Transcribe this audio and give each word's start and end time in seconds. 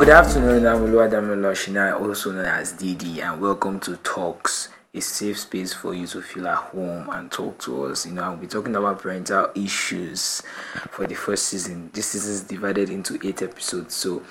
Good 0.00 0.08
afternoon, 0.08 0.66
I'm 0.66 0.78
Oluwadamila 0.78 1.52
Shina, 1.52 2.00
also 2.00 2.32
known 2.32 2.46
as 2.46 2.72
Didi, 2.72 3.20
and 3.20 3.38
welcome 3.38 3.78
to 3.80 3.98
Talks, 3.98 4.70
a 4.94 5.00
safe 5.00 5.38
space 5.38 5.74
for 5.74 5.92
you 5.92 6.06
to 6.06 6.22
feel 6.22 6.48
at 6.48 6.56
home 6.56 7.10
and 7.10 7.30
talk 7.30 7.58
to 7.58 7.84
us. 7.84 8.06
You 8.06 8.12
know, 8.12 8.22
I'll 8.22 8.36
be 8.38 8.46
talking 8.46 8.74
about 8.74 9.00
parental 9.00 9.50
issues 9.54 10.42
for 10.90 11.06
the 11.06 11.14
first 11.14 11.48
season. 11.48 11.90
This 11.92 12.06
season 12.06 12.32
is 12.32 12.40
divided 12.44 12.88
into 12.88 13.18
eight 13.22 13.42
episodes. 13.42 13.94
So, 13.94 14.22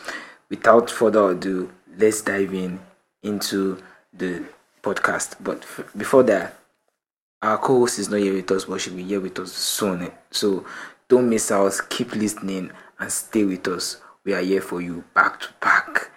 without 0.50 0.90
further 0.90 1.30
ado, 1.30 1.72
let's 2.00 2.24
dive 2.24 2.52
in 2.52 2.80
into 3.22 3.78
the 4.12 4.44
podcast. 4.82 5.36
But 5.40 5.62
f- 5.62 5.92
before 5.96 6.24
that, 6.24 6.58
our 7.44 7.60
co-host 7.60 8.00
is 8.00 8.10
not 8.10 8.22
here 8.22 8.34
with 8.34 8.50
us, 8.50 8.66
but 8.66 8.82
she'll 8.82 8.96
be 8.96 9.04
here 9.04 9.20
with 9.22 9.38
us 9.38 9.54
soon. 9.54 10.12
So, 10.32 10.66
don't 11.08 11.30
miss 11.30 11.52
out. 11.52 11.80
Keep 11.90 12.16
listening 12.16 12.72
and 12.98 13.12
stay 13.12 13.44
with 13.44 13.68
us. 13.68 13.98
We 14.30 14.36
are 14.36 14.42
here 14.42 14.62
for 14.62 14.80
you 14.80 15.04
back 15.16 15.40
to 15.40 15.48
back. 15.60 16.12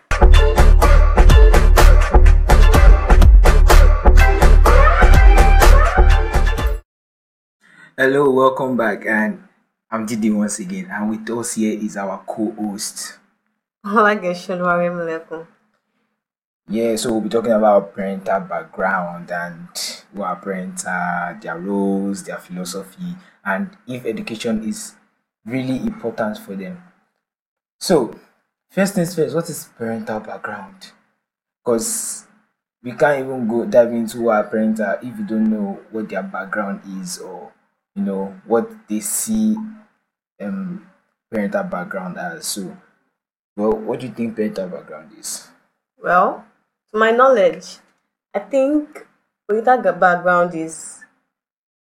Hello, 7.97 8.31
welcome 8.31 8.77
back, 8.77 9.07
and 9.07 9.49
I'm 9.91 10.05
Didi 10.05 10.29
once 10.29 10.59
again, 10.59 10.91
and 10.93 11.09
with 11.09 11.31
us 11.31 11.55
here 11.55 11.73
is 11.73 11.97
our 11.97 12.23
co-host. 12.29 13.19
Yeah, 16.69 16.97
so 16.97 17.13
we'll 17.13 17.23
be 17.23 17.31
talking 17.31 17.53
about 17.53 17.95
parental 17.95 18.41
background 18.41 19.31
and 19.33 19.69
who 20.15 20.21
our 20.21 20.37
parents 20.37 20.85
are, 20.85 21.39
their 21.41 21.59
roles, 21.59 22.25
their 22.25 22.37
philosophy, 22.37 23.17
and 23.43 23.75
if 23.89 24.05
education 24.05 24.69
is 24.69 24.97
really 25.47 25.79
important 25.79 26.37
for 26.37 26.55
them. 26.55 26.92
So, 27.83 28.15
first 28.71 28.95
things 28.95 29.13
first, 29.13 29.35
what 29.35 29.51
is 29.51 29.69
parental 29.77 30.21
background? 30.21 30.93
Because 31.59 32.29
we 32.81 32.93
can't 32.93 33.25
even 33.25 33.49
go 33.49 33.65
dive 33.67 33.91
into 33.91 34.31
our 34.31 34.45
parents 34.45 34.81
are 34.81 35.01
if 35.03 35.19
you 35.19 35.27
don't 35.27 35.51
know 35.51 35.81
what 35.91 36.09
their 36.09 36.23
background 36.23 36.83
is 37.03 37.19
or 37.19 37.51
you 37.97 38.05
know 38.05 38.39
what 38.47 38.71
they 38.87 39.01
see 39.01 39.57
um 40.41 40.87
parental 41.29 41.65
background 41.65 42.19
as. 42.19 42.47
So, 42.47 42.77
well, 43.57 43.73
what 43.73 43.99
do 43.99 44.07
you 44.07 44.13
think 44.13 44.37
parental 44.37 44.69
background 44.69 45.11
is? 45.19 45.49
Well, 46.01 46.45
to 46.93 46.99
my 47.01 47.11
knowledge, 47.11 47.79
I 48.33 48.39
think 48.39 49.09
parental 49.49 49.93
background 49.95 50.55
is 50.55 51.01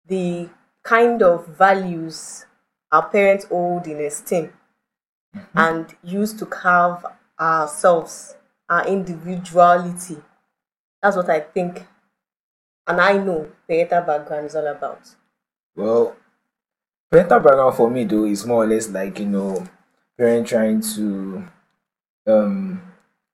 the 0.05 0.48
kind 0.83 1.23
of 1.23 1.47
values 1.47 2.45
our 2.91 3.08
parents 3.08 3.45
hold 3.45 3.86
in 3.86 4.00
esteem 4.00 4.53
and 5.55 5.95
use 6.03 6.33
to 6.35 6.47
carve 6.47 7.05
ourselves, 7.39 8.37
our 8.69 8.87
individuality. 8.87 10.19
That's 11.03 11.17
what 11.17 11.31
I 11.31 11.41
think, 11.41 11.87
and 12.87 13.01
I 13.01 13.19
know 13.19 13.51
parental 13.67 14.03
background 14.03 14.47
is 14.47 14.57
all 14.57 14.67
about. 14.67 15.15
Well, 15.75 16.17
parental 17.11 17.41
background 17.41 17.77
for 17.77 17.91
me 17.91 18.05
though 18.05 18.25
is 18.25 18.47
more 18.47 18.65
or 18.65 18.67
less 18.67 18.89
like 18.89 19.19
you 19.19 19.27
know, 19.27 19.67
parent 20.19 20.47
trying 20.47 20.81
to 20.95 21.45
um 22.27 22.83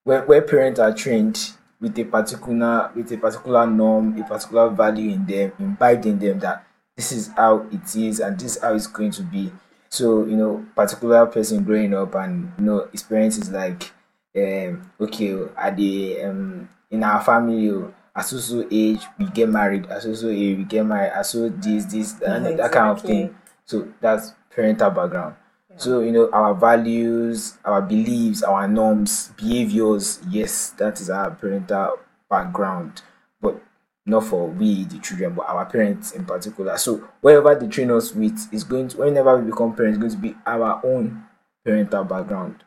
where, 0.05 0.25
where 0.25 0.43
parents 0.43 0.81
are 0.81 0.95
trained 0.95 1.53
with 1.81 1.99
a 1.99 2.05
particular 2.05 2.91
with 2.95 3.13
a 3.13 3.17
particular 3.19 3.67
norm, 3.67 4.19
a 4.21 4.25
particular 4.25 4.71
value 4.71 5.11
in 5.11 5.27
them, 5.27 5.53
imbibe 5.59 6.07
in 6.07 6.19
them 6.19 6.39
that 6.41 6.65
this 6.97 7.13
is 7.13 7.29
how 7.37 7.67
it 7.71 7.95
is 7.95 8.21
and 8.21 8.39
this 8.39 8.57
is 8.57 8.63
how 8.63 8.75
it's 8.75 8.87
going 8.87 9.11
to 9.13 9.23
be. 9.23 9.53
So, 9.89 10.25
you 10.27 10.37
know, 10.37 10.67
particular 10.75 11.27
person 11.27 11.65
growing 11.65 11.95
up 11.95 12.15
and 12.15 12.53
you 12.59 12.65
know 12.65 12.89
experiences 12.93 13.51
like 13.51 13.93
um 14.37 14.91
okay 15.01 15.45
at 15.57 15.77
the 15.77 16.23
um 16.23 16.69
in 16.91 17.03
our 17.03 17.23
family 17.23 17.71
oh, 17.71 17.93
at 18.15 18.27
so 18.27 18.39
so 18.39 18.67
age 18.71 19.01
we 19.19 19.27
get 19.27 19.49
married, 19.49 19.87
at 19.87 20.03
so 20.03 20.15
so 20.15 20.29
age 20.29 20.59
we 20.59 20.65
get 20.65 20.85
married, 20.85 21.13
at 21.13 21.27
so 21.27 21.49
this, 21.49 21.87
this 21.87 22.21
and 22.23 22.59
that 22.59 22.73
kind 22.73 22.91
of 22.91 23.03
thing. 23.03 23.35
So 23.65 23.89
that's 24.01 24.33
parental 24.51 24.91
background. 24.91 25.37
So, 25.79 26.01
you 26.01 26.11
know, 26.11 26.29
our 26.33 26.55
values, 26.55 27.57
our 27.65 27.81
beliefs, 27.81 28.43
our 28.43 28.67
norms, 28.67 29.31
behaviors, 29.37 30.19
yes, 30.29 30.71
that 30.71 31.01
is 31.01 31.09
our 31.09 31.31
parental 31.31 32.01
background. 32.29 33.03
But 33.41 33.63
not 34.09 34.25
for 34.25 34.49
we, 34.49 34.85
the 34.85 34.99
children, 34.99 35.35
but 35.35 35.49
our 35.49 35.67
parents 35.67 36.13
in 36.13 36.25
particular. 36.25 36.77
So, 36.79 37.09
wherever 37.21 37.55
they 37.55 37.69
train 37.69 37.91
us 37.91 38.15
with 38.15 38.53
is 38.53 38.65
going 38.65 38.89
to, 38.89 38.99
whenever 38.99 39.39
we 39.39 39.51
become 39.51 39.75
parents, 39.75 39.99
going 39.99 40.11
to 40.11 40.17
be 40.17 40.35
our 40.47 40.81
own 40.85 41.25
parental 41.65 42.05
background. 42.05 42.65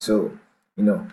So, 0.00 0.36
you 0.76 0.84
know, 0.84 1.06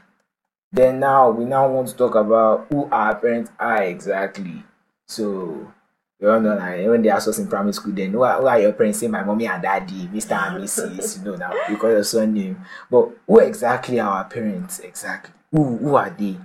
then 0.76 1.00
now 1.00 1.30
we 1.30 1.46
now 1.46 1.68
want 1.68 1.88
to 1.88 1.96
talk 1.96 2.16
about 2.16 2.68
who 2.70 2.90
our 2.92 3.16
parents 3.16 3.52
are 3.60 3.84
exactly. 3.84 4.64
So 5.08 5.72
you 6.20 6.28
know 6.28 6.56
like 6.56 6.88
when 6.88 7.02
they 7.02 7.10
ask 7.10 7.28
us 7.28 7.40
in 7.40 7.48
primary 7.48 7.74
school, 7.74 7.94
then 7.94 8.12
who 8.12 8.24
are, 8.24 8.40
who 8.42 8.48
are 8.48 8.60
your 8.60 8.74
parents? 8.74 9.00
Say 9.00 9.08
my 9.08 9.24
mommy 9.24 9.48
and 9.48 9.62
daddy, 9.62 10.08
Mr. 10.08 10.32
and 10.32 10.64
Mrs. 10.64 11.20
You 11.20 11.32
know 11.32 11.38
now 11.38 11.54
because 11.70 11.92
your 11.92 12.04
surname. 12.04 12.66
But 12.90 13.10
who 13.26 13.40
exactly 13.40 14.00
are 14.00 14.10
our 14.10 14.26
parents? 14.26 14.80
Exactly. 14.80 15.34
Who 15.52 15.78
who 15.78 15.96
are 15.96 16.10
they? 16.10 16.38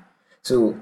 So 0.42 0.76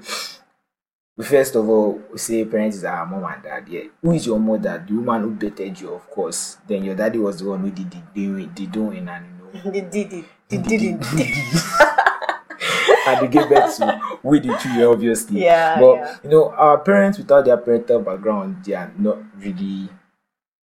first 1.23 1.55
of 1.55 1.67
all 1.67 1.99
we 2.11 2.17
say 2.17 2.45
parents 2.45 2.77
is 2.77 2.83
our 2.85 3.05
mom 3.05 3.25
and 3.25 3.43
dad. 3.43 3.67
Yeah. 3.67 3.83
Who 4.01 4.11
is 4.13 4.25
your 4.25 4.39
mother? 4.39 4.83
The 4.87 4.93
woman 4.93 5.21
who 5.21 5.35
dated 5.35 5.79
you, 5.81 5.93
of 5.93 6.09
course. 6.09 6.57
Then 6.67 6.83
your 6.83 6.95
daddy 6.95 7.19
was 7.19 7.39
the 7.39 7.49
one 7.49 7.61
who 7.61 7.71
did 7.71 7.91
the 7.91 8.01
doing 8.13 8.51
the 8.55 8.67
doing 8.67 9.07
and 9.09 9.25
you 9.25 9.61
know 9.63 9.71
They 9.71 9.81
did 9.81 10.13
it. 10.13 10.25
They 10.47 10.57
did 10.57 10.81
it. 10.81 11.05
and 13.07 13.21
they 13.21 13.27
gave 13.27 13.49
birth 13.49 13.77
to 13.77 13.99
with 14.23 14.43
the 14.43 14.55
children, 14.57 14.83
obviously. 14.87 15.43
Yeah, 15.43 15.79
But 15.79 15.95
yeah. 15.95 16.17
you 16.23 16.29
know, 16.29 16.49
our 16.51 16.77
parents 16.79 17.17
without 17.17 17.45
their 17.45 17.57
parental 17.57 17.99
background, 18.01 18.63
they 18.65 18.73
are 18.73 18.91
not 18.97 19.17
really 19.37 19.89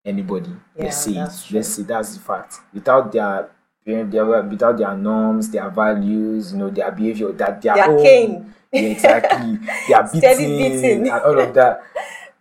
anybody. 0.06 0.52
Yeah, 0.76 0.84
let's 0.86 0.98
say 0.98 1.14
that's 1.14 1.50
it. 1.50 1.54
Let's 1.56 1.70
say 1.70 1.84
that's 1.84 2.14
the 2.16 2.20
fact. 2.20 2.56
Without 2.74 3.12
their 3.12 3.50
without 3.86 4.78
their 4.78 4.96
norms, 4.98 5.50
their 5.50 5.70
values, 5.70 6.54
you 6.54 6.60
know, 6.60 6.70
their 6.70 6.92
behavior, 6.92 7.32
that 7.34 7.62
their 7.62 7.76
Their 7.76 7.90
own. 7.92 8.54
Yeah, 8.72 8.82
exactly. 8.82 9.60
Their 9.88 10.04
beating, 10.14 10.58
beating. 10.58 11.02
and 11.10 11.22
all 11.22 11.40
of 11.40 11.54
that. 11.54 11.84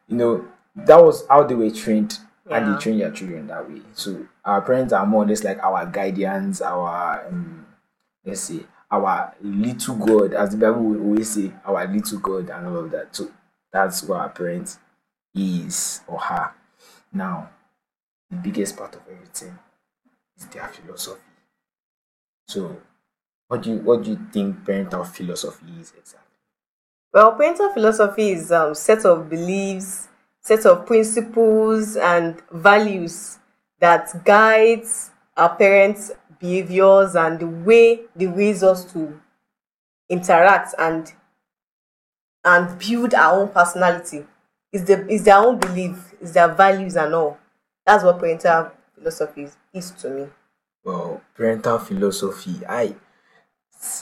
You 0.09 0.17
know, 0.17 0.49
that 0.77 1.03
was 1.03 1.27
how 1.29 1.45
they 1.45 1.55
were 1.55 1.71
trained. 1.71 2.19
And 2.51 2.75
they 2.75 2.79
train 2.79 2.99
their 2.99 3.11
children 3.11 3.47
that 3.47 3.69
way. 3.71 3.81
So 3.95 4.27
our 4.45 4.61
parents 4.61 4.93
are 4.93 5.07
more 5.07 5.25
or 5.25 5.27
less 5.27 5.45
like 5.45 5.63
our 5.63 5.87
guardians, 5.87 6.61
our 6.61 7.27
um, 7.27 7.67
let's 8.25 8.43
say 8.43 8.61
our 8.91 9.35
little 9.41 9.97
God, 9.97 10.35
as 10.35 10.51
the 10.51 10.57
Bible 10.59 10.83
will 10.83 11.01
always 11.03 11.31
say, 11.31 11.53
our 11.65 11.87
little 11.87 12.19
God 12.19 12.51
and 12.51 12.67
all 12.67 12.77
of 12.79 12.91
that. 12.91 13.17
So 13.17 13.31
that's 13.73 14.03
what 14.05 14.21
our 14.21 14.29
parents 14.29 14.79
is 15.35 16.01
or 16.07 16.21
her. 16.21 16.53
Now, 17.13 17.51
the 18.31 18.37
biggest 18.37 18.77
part 18.77 18.95
of 18.95 19.03
everything 19.11 19.59
is 20.37 20.47
their 20.47 20.69
philosophy. 20.69 21.21
So 22.49 22.81
what 23.49 23.63
do 23.63 23.71
you 23.71 23.79
what 23.79 24.03
do 24.05 24.11
you 24.11 24.21
think 24.33 24.65
parental 24.65 25.05
philosophy 25.05 25.73
is 25.81 25.93
exactly? 25.97 26.21
Well, 27.13 27.33
parental 27.33 27.71
philosophy 27.73 28.31
is 28.31 28.53
um 28.53 28.75
set 28.75 29.05
of 29.05 29.29
beliefs, 29.31 30.09
set 30.41 30.67
of 30.67 30.87
principles 30.87 31.97
and 31.97 32.43
values 32.51 33.39
that 33.81 34.25
guides 34.25 35.11
our 35.37 35.55
parents' 35.57 36.13
behaviors 36.39 37.15
and 37.15 37.39
the 37.39 37.47
way 37.47 38.03
they 38.17 38.27
raise 38.27 38.63
us 38.63 38.85
to 38.93 39.21
interact 40.09 40.75
and 40.79 41.13
and 42.45 42.79
build 42.79 43.15
our 43.15 43.41
own 43.41 43.49
personality. 43.49 44.25
Is 44.73 44.85
the 44.85 45.07
is 45.09 45.25
their 45.25 45.39
own 45.39 45.59
belief, 45.59 46.15
is 46.21 46.33
their 46.33 46.49
values 46.53 46.97
and 46.97 47.15
all. 47.15 47.39
That's 47.87 48.03
what 48.05 48.19
parental 48.19 48.73
philosophy 48.95 49.45
is, 49.45 49.57
is 49.73 49.91
to 50.03 50.11
me. 50.11 50.27
Well, 50.85 51.23
parental 51.35 51.79
philosophy, 51.79 52.61
I 52.69 52.95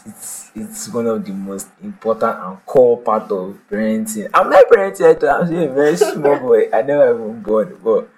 it's, 0.06 0.50
it's 0.54 0.88
one 0.92 1.06
of 1.06 1.24
the 1.24 1.32
most 1.32 1.68
important 1.82 2.38
and 2.38 2.66
core 2.66 2.98
part 2.98 3.30
of 3.32 3.58
parenting. 3.70 4.28
I'm 4.34 4.50
not 4.50 4.64
parenting, 4.68 5.00
yet, 5.00 5.24
I'm 5.24 5.46
still 5.46 5.70
a 5.70 5.74
very 5.74 5.96
small 5.96 6.38
boy. 6.38 6.68
I 6.72 6.82
never 6.82 7.14
even 7.14 7.42
born, 7.42 7.78
but 7.82 8.08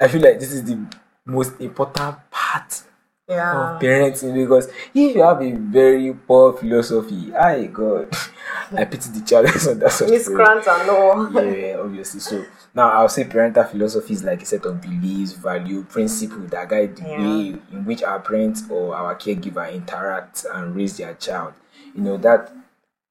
I 0.00 0.08
feel 0.08 0.22
like 0.22 0.40
this 0.40 0.52
is 0.52 0.64
the 0.64 0.78
most 1.26 1.60
important 1.60 2.16
part 2.30 2.82
Yeah. 3.30 3.76
of 3.76 3.80
parenting 3.80 4.34
because 4.34 4.66
if 4.92 5.14
you 5.14 5.22
have 5.22 5.40
a 5.40 5.52
very 5.52 6.12
poor 6.12 6.52
philosophy, 6.52 7.32
I 7.32 7.66
God, 7.66 8.12
I 8.76 8.84
pity 8.84 9.08
the 9.10 9.24
child 9.24 9.46
that's 9.46 9.68
under 9.68 9.88
such 9.88 10.10
Miscreant 10.10 10.66
and 10.66 10.90
all. 10.90 11.30
yeah, 11.32 11.76
obviously. 11.78 12.18
So 12.18 12.44
now 12.74 12.90
I'll 12.90 13.08
say 13.08 13.22
parental 13.24 13.62
philosophy 13.62 14.14
is 14.14 14.24
like 14.24 14.42
a 14.42 14.46
set 14.46 14.64
of 14.66 14.80
beliefs, 14.80 15.32
value, 15.34 15.84
principle 15.84 16.40
that 16.48 16.68
guide 16.68 16.96
the 16.96 17.02
Yeah. 17.02 17.22
way 17.22 17.60
in 17.72 17.84
which 17.84 18.02
our 18.02 18.18
parents 18.18 18.64
or 18.68 18.96
our 18.96 19.14
caregiver 19.14 19.72
interact 19.72 20.44
and 20.52 20.74
raise 20.74 20.96
their 20.96 21.14
child. 21.14 21.52
You 21.94 22.02
know 22.02 22.16
that 22.18 22.52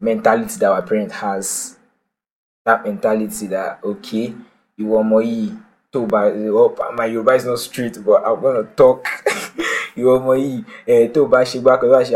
mentality 0.01 0.57
that 0.59 0.69
our 0.69 0.81
parent 0.81 1.13
has, 1.13 1.77
that 2.65 2.83
mentality 2.83 3.47
that 3.47 3.79
okay, 3.85 4.33
you 4.75 4.85
want 4.87 5.07
more 5.07 5.23
tó 5.91 6.05
bá 6.07 6.21
oh, 6.53 6.93
my 6.93 7.05
Yoruba 7.05 7.33
is 7.33 7.45
not 7.45 7.57
straight 7.59 7.97
but 8.05 8.23
I'm 8.23 8.39
gonna 8.41 8.63
talk 8.75 9.07
ìwọ 9.97 10.17
ọmọ 10.19 10.33
yìí 10.37 10.63
ẹ 10.87 11.07
tó 11.13 11.21
o 11.23 11.27
bá 11.27 11.43
ṣe 11.43 11.59
gbá 11.61 11.77
kan 11.79 11.89
tó 11.89 11.95
bá 11.97 12.03
ṣe 12.03 12.15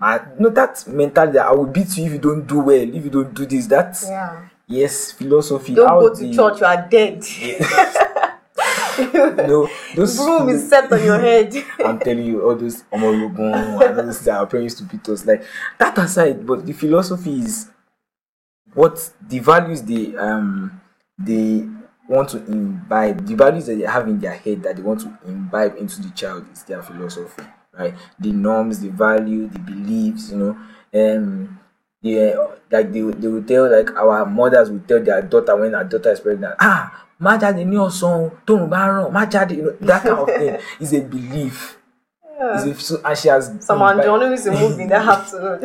ah 0.00 0.18
no 0.38 0.48
that 0.50 0.84
mentality 0.88 1.38
i 1.38 1.50
will 1.52 1.66
beat 1.66 1.96
you 1.98 2.04
if 2.06 2.12
you 2.12 2.18
don't 2.18 2.46
do 2.46 2.58
well 2.60 2.88
if 2.96 3.04
you 3.04 3.10
don't 3.10 3.34
do 3.34 3.46
this 3.46 3.66
that 3.66 3.96
Yeah. 4.08 4.48
yes 4.68 5.12
philosophy 5.12 5.74
Don't 5.74 5.88
how 5.88 6.00
go 6.00 6.08
to 6.14 6.20
the- 6.20 6.32
church, 6.34 6.60
you 6.60 6.66
are 6.66 6.86
dead. 6.90 7.24
no 9.48 9.68
those 9.94 10.16
Broom 10.16 10.48
is 10.50 10.68
set 10.68 10.92
on 10.92 11.02
your 11.02 11.18
head. 11.18 11.54
I'm 11.84 11.98
telling 11.98 12.24
you, 12.26 12.42
all 12.42 12.54
those 12.56 12.82
Omologun 12.92 13.54
and 13.54 13.82
all 13.82 14.04
those 14.04 14.20
that 14.24 14.36
our 14.38 14.46
parents 14.46 14.74
to 14.76 14.84
beat 14.84 15.08
us. 15.08 15.24
Like 15.26 15.42
that 15.78 15.96
aside, 15.98 16.46
but 16.46 16.66
the 16.66 16.72
philosophy 16.72 17.40
is 17.40 17.68
what 18.74 19.10
the 19.28 19.38
values 19.38 19.82
they 19.82 20.14
um 20.16 20.80
they 21.18 21.66
want 22.10 22.28
to 22.30 22.38
imbibe, 22.46 23.24
the 23.26 23.34
values 23.34 23.66
that 23.66 23.76
they 23.78 23.84
have 23.86 24.08
in 24.08 24.18
their 24.18 24.32
head 24.34 24.62
that 24.64 24.76
they 24.76 24.82
want 24.82 25.00
to 25.00 25.16
imbibe 25.26 25.76
into 25.76 26.02
the 26.02 26.10
child 26.10 26.44
is 26.52 26.64
their 26.64 26.82
philosophy, 26.82 27.42
right? 27.72 27.94
The 28.18 28.32
norms, 28.32 28.80
the 28.80 28.88
value, 28.88 29.46
the 29.48 29.58
beliefs, 29.60 30.30
you 30.32 30.38
know, 30.38 30.58
um 30.92 31.58
yeah, 32.02 32.34
like 32.70 32.92
they, 32.92 33.00
they 33.02 33.28
will 33.28 33.42
tell 33.44 33.70
like 33.70 33.90
our 33.94 34.24
mothers 34.26 34.70
will 34.70 34.80
tell 34.80 35.00
their 35.02 35.22
daughter 35.22 35.54
when 35.56 35.74
our 35.74 35.84
daughter 35.84 36.10
is 36.10 36.20
pregnant, 36.20 36.56
ah, 36.58 36.90
má 37.20 37.38
jáde 37.38 37.64
ní 37.64 37.76
ọ̀sán, 37.76 38.30
tóun 38.46 38.68
bá 38.68 38.88
ràn, 38.88 39.12
má 39.12 39.24
jáde, 39.30 39.52
you 39.56 39.62
know, 39.62 39.76
that 39.80 40.02
kind 40.02 40.18
of 40.18 40.26
thing 40.28 40.56
is 40.80 40.92
a 40.92 41.00
belief. 41.00 41.76
Is 42.56 42.64
a, 42.64 42.74
so, 42.74 43.00
and 43.04 43.18
she 43.18 43.28
has 43.28 43.52
Someone 43.60 44.00
John 44.02 44.32
is 44.32 44.46
a 44.46 44.52
movie 44.52 44.86
the 44.86 44.94
afternoon. 45.14 45.60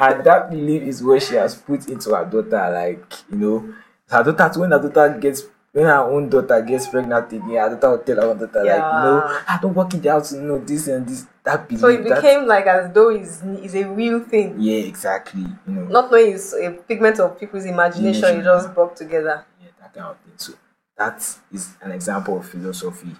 and 0.00 0.24
that 0.24 0.50
belief 0.50 0.82
is 0.82 1.00
what 1.02 1.22
she 1.22 1.36
has 1.36 1.54
put 1.54 1.88
into 1.88 2.10
her 2.14 2.24
daughter 2.24 2.70
like 2.74 3.06
you 3.30 3.38
know 3.38 3.74
her 4.08 4.22
daughter 4.22 4.60
when 4.60 4.70
her 4.70 4.78
daughter 4.78 5.18
gets 5.18 5.44
when 5.72 5.86
her 5.86 5.98
own 6.04 6.28
daughter 6.28 6.60
gets 6.62 6.86
pregnant 6.86 7.32
again 7.32 7.56
her 7.56 7.70
daughter 7.76 7.90
will 7.90 7.98
tell 7.98 8.16
her 8.16 8.22
own 8.30 8.38
daughter 8.38 8.64
like 8.64 8.76
you 8.92 9.00
know 9.00 9.40
i 9.48 9.58
don't 9.60 9.74
work 9.74 9.92
in 9.94 10.00
the 10.00 10.10
house 10.10 10.32
you 10.32 10.40
know 10.42 10.58
this 10.58 10.86
and 10.88 11.06
this 11.08 11.26
that 11.42 11.66
belief 11.68 11.80
so 11.80 11.88
it 11.88 12.04
that- 12.08 12.22
became 12.22 12.46
like 12.46 12.66
as 12.66 12.92
though 12.92 13.10
it's, 13.10 13.42
it's 13.44 13.74
a 13.74 13.84
real 13.84 14.20
thing. 14.20 14.54
yeah 14.58 14.78
exactly 14.84 15.42
you 15.42 15.72
know 15.74 15.84
Not 15.86 16.10
knowing 16.10 16.32
it's 16.34 16.52
a 16.54 16.70
pigment 16.70 17.18
of 17.20 17.38
people's 17.38 17.64
imagination, 17.64 18.28
you 18.28 18.34
Imagination. 18.40 18.44
just 18.44 18.74
brought 18.74 18.96
together. 18.96 19.44
yeah, 19.60 19.68
that 19.80 19.92
kind 19.92 20.06
of 20.06 20.16
thing. 20.18 20.32
So 20.36 20.52
that 20.96 21.16
is 21.52 21.74
an 21.82 21.90
example 21.92 22.38
of 22.38 22.48
philosophy. 22.48 23.14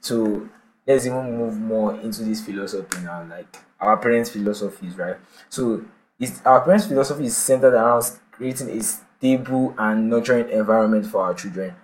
So 0.00 0.48
let's 0.86 1.06
even 1.06 1.36
move 1.36 1.58
more 1.58 1.94
into 1.94 2.22
this 2.22 2.44
philosophy 2.44 3.00
now, 3.02 3.26
like 3.28 3.56
our 3.80 3.96
parents' 3.96 4.30
philosophies, 4.30 4.96
right? 4.96 5.16
So 5.48 5.84
it's 6.20 6.40
our 6.44 6.60
parents' 6.60 6.86
philosophy 6.86 7.24
is 7.24 7.36
centered 7.36 7.74
around 7.74 8.04
creating 8.30 8.70
a 8.70 8.82
stable 9.24 9.74
and 9.78 10.10
nurturing 10.10 10.50
environment 10.50 11.06
for 11.06 11.22
our 11.24 11.34
children. 11.34 11.74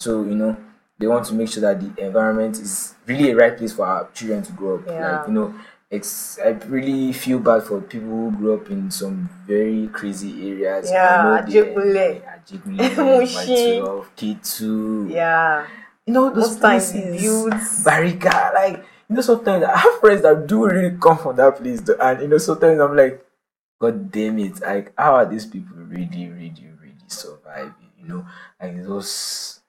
So 0.00 0.22
you 0.22 0.34
know 0.34 0.56
they 0.98 1.06
want 1.06 1.26
to 1.26 1.34
make 1.34 1.48
sure 1.48 1.60
that 1.60 1.80
the 1.80 2.04
environment 2.06 2.58
is 2.58 2.94
really 3.06 3.30
a 3.30 3.36
right 3.36 3.56
place 3.56 3.72
for 3.74 3.86
our 3.86 4.08
children 4.14 4.42
to 4.42 4.52
grow 4.52 4.76
up. 4.78 4.86
Yeah. 4.86 5.18
Like 5.18 5.28
you 5.28 5.34
know, 5.34 5.54
it's 5.90 6.38
I 6.38 6.48
really 6.66 7.12
feel 7.12 7.38
bad 7.40 7.62
for 7.64 7.80
people 7.82 8.08
who 8.08 8.30
grew 8.32 8.54
up 8.54 8.70
in 8.70 8.90
some 8.90 9.28
very 9.46 9.88
crazy 9.88 10.50
areas. 10.50 10.90
Yeah, 10.90 11.22
know 11.44 11.52
the- 11.52 11.60
Ajegunle. 11.60 12.22
Ajegunle, 12.46 13.20
Mushin. 13.34 13.84
White 13.84 14.16
K2. 14.16 15.10
Yeah. 15.10 15.66
You 16.06 16.14
know, 16.14 16.30
those 16.30 16.52
Most 16.52 16.60
times 16.62 16.90
places, 16.92 17.20
builds- 17.22 17.84
Barrica, 17.84 18.50
like, 18.54 18.76
you 19.10 19.14
know, 19.16 19.20
sometimes 19.20 19.62
I 19.64 19.76
have 19.76 20.00
friends 20.00 20.22
that 20.22 20.46
do 20.46 20.64
really 20.66 20.96
come 20.98 21.18
from 21.18 21.36
that 21.36 21.56
place. 21.56 21.82
though, 21.82 21.96
And, 22.00 22.22
you 22.22 22.28
know, 22.28 22.38
sometimes 22.38 22.80
I'm 22.80 22.96
like, 22.96 23.22
God 23.78 24.10
damn 24.10 24.38
it. 24.38 24.58
Like, 24.62 24.92
how 24.96 25.16
are 25.16 25.26
these 25.26 25.44
people 25.44 25.76
really, 25.76 26.30
really, 26.30 26.64
You 28.00 28.06
know, 28.06 28.26
like 28.60 28.76
those 28.84 29.60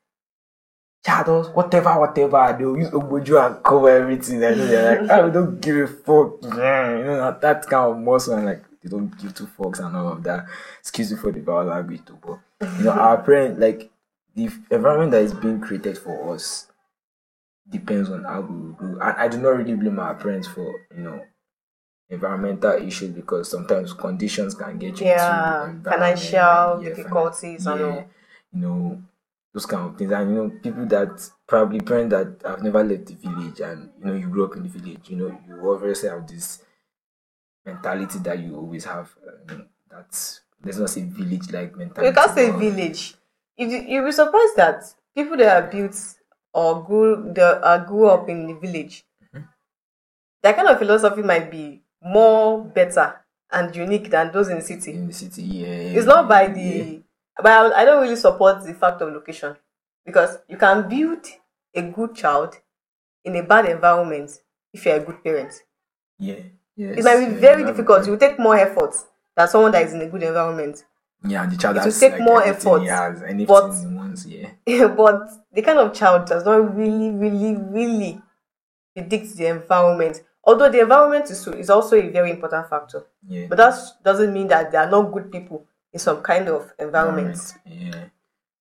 shadows, 1.05 1.49
whatever, 1.49 1.99
whatever. 1.99 2.55
They'll 2.57 2.77
use 2.77 2.89
Obojo 2.89 3.45
and 3.45 3.63
cover 3.63 3.89
everything. 3.89 4.43
And 4.43 4.59
they're 4.59 5.01
like, 5.01 5.11
oh, 5.11 5.25
we 5.25 5.31
don't 5.31 5.61
give 5.61 5.75
a 5.77 5.87
fuck. 5.87 6.43
You 6.43 7.05
know, 7.05 7.37
that, 7.41 7.65
kind 7.67 7.91
of 7.91 7.97
muscle. 7.97 8.35
And 8.35 8.45
like, 8.45 8.63
they 8.83 8.89
don't 8.89 9.15
give 9.17 9.33
two 9.33 9.47
fucks 9.47 9.79
and 9.79 9.95
all 9.95 10.13
of 10.13 10.23
that. 10.23 10.45
Excuse 10.79 11.11
me 11.11 11.17
for 11.17 11.31
the 11.31 11.41
vowel 11.41 11.65
language, 11.65 12.05
too. 12.05 12.17
But, 12.21 12.39
you 12.77 12.85
know, 12.85 12.91
our 12.91 13.21
parents, 13.21 13.59
like, 13.59 13.89
the 14.35 14.49
environment 14.71 15.11
that 15.11 15.23
is 15.23 15.33
being 15.33 15.59
created 15.59 15.97
for 15.97 16.33
us 16.33 16.67
depends 17.69 18.09
on 18.09 18.23
how 18.23 18.41
we 18.41 18.73
grow. 18.73 18.99
And 18.99 19.01
I 19.01 19.27
do 19.27 19.37
not 19.37 19.57
really 19.57 19.75
blame 19.75 19.99
our 19.99 20.15
parents 20.15 20.47
for, 20.47 20.65
you 20.95 21.03
know, 21.03 21.21
environmental 22.09 22.71
issues 22.73 23.11
because 23.11 23.49
sometimes 23.51 23.93
conditions 23.93 24.55
can 24.55 24.77
get 24.77 24.99
you 24.99 25.05
Yeah, 25.07 25.67
into 25.67 25.89
financial 25.89 26.81
yeah, 26.81 26.89
difficulties 26.89 27.65
and 27.67 27.81
all. 27.83 28.05
you 28.51 28.59
know 28.61 29.01
those 29.53 29.65
kind 29.65 29.89
of 29.89 29.97
things 29.97 30.11
and 30.11 30.29
you 30.29 30.35
know 30.35 30.49
people 30.61 30.85
that 30.85 31.29
probably 31.47 31.79
parents 31.79 32.11
that 32.11 32.47
have 32.49 32.63
never 32.63 32.83
left 32.83 33.05
the 33.07 33.15
village 33.15 33.59
and 33.61 33.91
you 33.99 34.05
know 34.05 34.13
you 34.13 34.27
grew 34.27 34.45
up 34.45 34.55
in 34.55 34.63
the 34.63 34.69
village 34.69 35.09
you 35.09 35.17
know 35.17 35.39
you 35.47 35.71
obviously 35.71 36.09
have 36.09 36.27
this 36.27 36.63
mentality 37.65 38.19
that 38.19 38.39
you 38.39 38.55
always 38.55 38.85
have 38.85 39.15
uh, 39.27 39.53
you 39.53 39.65
that's 39.89 40.41
let's 40.63 40.77
not 40.77 40.89
say 40.89 41.01
village 41.03 41.51
like 41.51 41.75
mentality 41.75 42.07
You 42.07 42.13
can't 42.13 42.35
say 42.35 42.51
village. 42.51 43.15
You 43.57 43.67
you'll 43.67 44.05
be 44.05 44.11
surprised 44.11 44.55
that 44.55 44.83
people 45.15 45.37
that 45.37 45.63
are 45.63 45.67
built 45.71 45.95
or 46.53 46.83
grew 46.83 47.33
that 47.33 47.63
are 47.63 47.85
grew 47.85 48.07
up 48.07 48.29
in 48.29 48.47
the 48.47 48.53
village, 48.53 49.05
Mm-hmm. 49.23 49.45
that 50.41 50.55
kind 50.55 50.67
of 50.67 50.77
philosophy 50.79 51.21
might 51.21 51.51
be 51.51 51.81
more 52.01 52.63
better 52.63 53.15
and 53.51 53.75
unique 53.75 54.09
than 54.09 54.31
those 54.31 54.47
in 54.49 54.57
the 54.57 54.61
city. 54.63 54.91
in 54.93 55.07
the 55.07 55.13
city 55.13 55.41
yeah 55.43 55.67
It's 55.67 56.05
not 56.05 56.27
by 56.29 56.43
yeah. 56.43 56.53
the 56.53 57.01
but 57.41 57.73
I, 57.73 57.85
don't 57.85 58.01
really 58.01 58.15
support 58.17 58.63
the 58.65 58.73
fact 58.73 59.01
of 59.01 59.13
location 59.13 59.55
because 60.05 60.37
you 60.47 60.57
can 60.57 60.89
build 60.89 61.25
a 61.73 61.81
good 61.81 62.13
child 62.15 62.55
in 63.23 63.35
a 63.37 63.43
bad 63.43 63.65
environment 63.65 64.31
if 64.73 64.85
you're 64.85 64.95
a 64.97 64.99
good 64.99 65.23
parent. 65.23 65.53
yeah 66.19 66.35
yes, 66.75 66.97
It 66.97 67.03
might 67.03 67.19
be 67.25 67.35
very 67.35 67.61
you 67.61 67.65
have 67.67 67.75
a 67.75 67.77
difficult. 67.77 68.07
It 68.07 68.11
will 68.11 68.17
take 68.17 68.39
more 68.39 68.57
effort 68.57 68.95
than 69.35 69.47
someone 69.47 69.71
that 69.71 69.83
is 69.85 69.93
in 69.93 70.01
a 70.01 70.07
good 70.07 70.23
environment. 70.23 70.83
yeah 71.25 71.43
and 71.43 71.51
the 71.51 71.57
child 71.57 71.77
it 71.77 71.85
will 71.85 71.91
take 71.91 72.13
like 72.13 72.21
more 72.21 72.43
effort, 72.43 72.81
has 72.87 73.21
but- 73.47 73.73
wants 73.91 74.25
yeah 74.25 74.49
but 74.87 75.29
the 75.53 75.61
kind 75.61 75.79
of 75.79 75.93
child 75.93 76.25
does 76.27 76.45
not 76.45 76.75
really, 76.75 77.09
really, 77.11 77.55
really 77.55 78.21
predict 78.95 79.35
the 79.37 79.47
environment. 79.47 80.21
Although 80.43 80.69
the 80.71 80.79
environment 80.81 81.29
is, 81.29 81.47
is 81.47 81.69
also 81.69 81.95
a 81.95 82.07
very 82.09 82.31
important 82.31 82.69
factor. 82.69 83.05
yeah 83.27 83.45
But 83.49 83.57
that 83.57 83.75
doesn't 84.03 84.33
mean 84.33 84.47
that 84.47 84.71
there 84.71 84.81
are 84.81 84.89
not 84.89 85.11
good 85.11 85.31
people 85.31 85.65
in 85.91 85.99
some 85.99 86.21
kind 86.21 86.47
of 86.47 86.71
environment. 86.79 87.37
yeah 87.65 88.05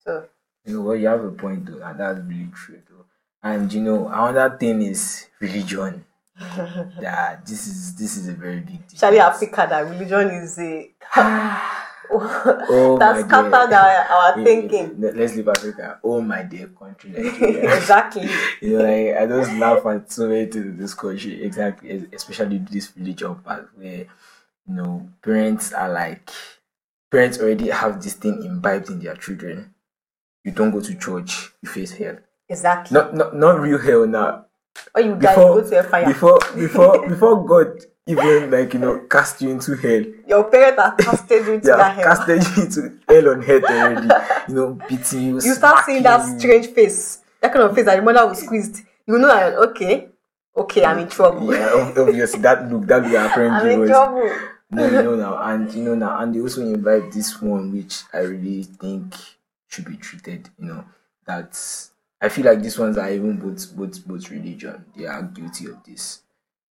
So 0.05 0.27
You 0.65 0.75
know 0.75 0.83
what? 0.83 0.95
You 1.01 1.09
have 1.09 1.25
a 1.25 1.31
point 1.31 1.67
though, 1.67 1.83
and 1.83 1.99
that's 1.99 2.19
really 2.21 2.51
true 2.55 2.83
though. 2.89 3.05
And 3.43 3.73
you 3.73 3.81
know, 3.83 4.09
another 4.09 4.57
thing 4.59 4.83
is 4.83 5.27
religion. 5.41 6.05
that 7.01 7.45
this 7.45 7.67
is 7.67 7.97
this 7.97 8.17
is 8.17 8.29
a 8.29 8.33
very 8.33 8.61
big 8.61 8.87
deal. 8.87 8.99
Charlie 8.99 9.19
Africa 9.19 9.67
that 9.69 9.81
religion 9.89 10.29
is 10.31 10.57
a 10.59 10.91
Oh 12.11 12.97
that's 13.01 13.31
my 13.31 13.39
our, 13.53 14.35
our 14.35 14.45
thinking. 14.45 14.95
Let's 15.01 15.37
leave 15.37 15.49
Africa. 15.49 16.01
Oh 16.03 16.21
my 16.21 16.43
dear 16.43 16.69
country, 16.69 17.11
Nigeria. 17.17 17.77
exactly. 17.77 18.29
you 18.61 18.79
know, 18.79 18.85
like 18.85 19.17
I 19.17 19.27
just 19.27 19.53
laugh 19.55 19.85
at 19.87 20.11
so 20.11 20.29
many 20.29 20.47
things 20.47 20.67
in 20.67 20.77
this 20.77 20.95
country. 20.95 21.43
Exactly, 21.43 22.09
especially 22.13 22.59
this 22.59 22.93
religion 22.97 23.35
part 23.37 23.69
where 23.77 24.07
you 24.67 24.75
know 24.75 25.09
parents 25.23 25.73
are 25.73 25.91
like 25.91 26.31
parents 27.11 27.39
already 27.39 27.71
have 27.71 28.03
this 28.03 28.15
thing 28.15 28.43
imbibed 28.45 28.89
in 28.91 29.01
their 29.01 29.15
children. 29.17 29.75
You 30.45 30.53
don't 30.53 30.71
go 30.71 30.81
to 30.81 30.95
church, 30.95 31.51
you 31.63 31.69
face 31.69 31.93
hell. 31.93 32.17
Exactly. 32.49 32.95
Not 32.95 33.15
not 33.15 33.37
not 33.37 33.61
real 33.61 33.79
hell 33.79 34.07
now. 34.07 34.47
or 34.95 35.03
you 35.03 35.15
die, 35.17 35.33
you 35.33 35.37
before 35.37 35.61
go 35.63 35.69
to 35.71 35.79
a 35.79 35.83
fire. 35.83 36.07
before 36.07 36.39
before 36.57 37.09
before 37.09 37.45
God 37.47 37.85
even 38.09 38.51
like 38.51 38.73
you 38.73 38.81
know 38.81 39.01
cast 39.01 39.41
you 39.43 39.51
into 39.51 39.77
hell. 39.77 40.03
Your 40.27 40.45
parents 40.51 40.81
are 40.81 40.95
casted 40.97 41.47
you 41.47 41.53
into 41.55 41.67
that 41.67 41.95
hell. 41.95 42.05
casted 42.05 42.57
you 42.57 42.63
into 42.65 42.99
hell 43.07 43.29
on 43.29 43.45
earth 43.45 43.65
already. 43.65 44.09
You 44.49 44.55
know, 44.55 44.79
beating 44.89 45.23
you. 45.23 45.35
you 45.35 45.55
start 45.55 45.85
seeing 45.85 46.03
that 46.03 46.39
strange 46.39 46.69
face, 46.69 47.19
that 47.41 47.53
kind 47.53 47.65
of 47.65 47.75
face 47.75 47.85
that 47.85 47.95
your 47.95 48.05
mother 48.05 48.27
was 48.27 48.39
squeezed. 48.39 48.81
You 49.07 49.19
know 49.19 49.29
that 49.29 49.55
okay, 49.71 50.09
okay, 50.57 50.85
I'm 50.85 50.99
in 50.99 51.09
trouble. 51.09 51.53
Yeah, 51.53 51.93
obviously 51.97 52.41
that 52.41 52.71
look 52.73 52.87
that 52.87 53.03
look 53.03 53.15
our 53.15 53.29
friend 53.31 53.55
I'm 53.55 53.83
in 53.83 53.87
trouble. 53.87 54.31
no, 54.71 54.85
you 54.87 55.03
know 55.03 55.17
now, 55.17 55.43
and 55.43 55.73
you 55.73 55.85
know 55.85 55.95
now, 55.95 56.19
and 56.19 56.35
they 56.35 56.41
also 56.41 56.63
invite 56.63 57.13
this 57.13 57.41
one, 57.43 57.73
which 57.73 58.03
I 58.13 58.21
really 58.21 58.63
think 58.63 59.15
should 59.69 59.85
be 59.85 59.97
treated. 59.97 60.49
You 60.59 60.67
know, 60.67 60.85
that's 61.27 61.91
I 62.21 62.31
feel 62.31 62.47
like 62.47 62.63
these 62.63 62.79
ones 62.79 62.97
are 62.97 63.11
even 63.11 63.37
both 63.37 63.77
both 63.77 64.07
both 64.07 64.31
religion. 64.31 64.87
They 64.97 65.05
are 65.05 65.23
guilty 65.23 65.67
of 65.67 65.85
this. 65.85 66.23